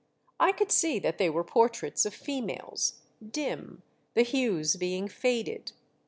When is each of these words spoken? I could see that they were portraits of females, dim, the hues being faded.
I 0.39 0.51
could 0.51 0.71
see 0.71 0.97
that 0.97 1.19
they 1.19 1.29
were 1.29 1.43
portraits 1.43 2.07
of 2.07 2.15
females, 2.15 3.01
dim, 3.23 3.83
the 4.15 4.23
hues 4.23 4.75
being 4.75 5.07
faded. 5.07 5.73